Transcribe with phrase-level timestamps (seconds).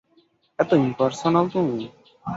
[0.59, 1.77] এত ইম্পার্সোন্যাল তুমি!